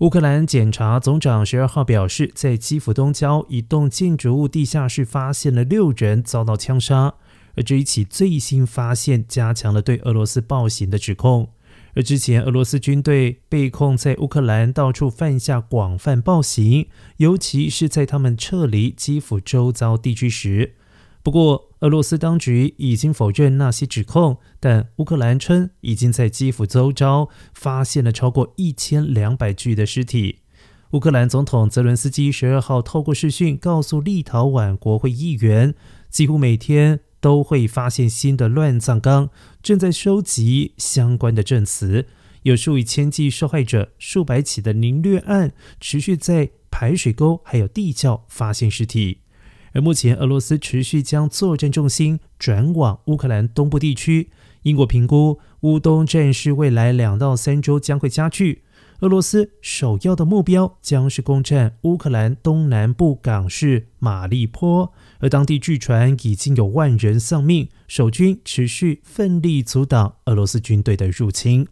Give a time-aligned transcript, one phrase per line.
[0.00, 7.16] 乌克兰检察总长十二号表示，在基辅东郊一栋建筑物地下室发现了六人遭到枪杀，
[7.54, 11.50] 而这一起最新发现加强了对俄罗斯暴行的指控。
[11.94, 16.88] 而之前俄罗斯军队被控在乌克兰到处犯下广泛暴行，
[17.18, 20.76] 尤其是在他们撤离基辅周遭地区时。
[21.22, 30.38] 不过，俄罗斯当局已经否认那些指控，但乌克兰称已经在基辅周遭发现了超过一千两百具的尸体。
[30.92, 35.74] 乌克兰总统泽伦斯基十二号透过视讯告诉立陶宛国会议员，
[36.08, 39.28] 几乎每天都会发现新的乱葬岗，
[39.62, 42.06] 正在收集相关的证词。
[42.44, 49.18] 有数以千计受害者、数百起的凌虐案持续在排水沟还有地窖发现尸体。
[49.72, 54.30] 而目前，俄罗斯持续将作战重心转往乌克兰东部地区。
[54.62, 58.64] 英国评估，乌东战事未来两到三周将会加剧。
[59.00, 71.66] 俄罗斯首要的目标将是攻占乌克兰东南部港市马利坡，而当地据传已经有万人丧命，守军持续奋力阻挡俄罗斯军队的入侵。